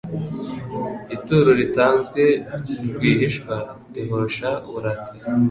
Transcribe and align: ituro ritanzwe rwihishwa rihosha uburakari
ituro 1.15 1.49
ritanzwe 1.59 2.23
rwihishwa 2.95 3.55
rihosha 3.93 4.49
uburakari 4.67 5.19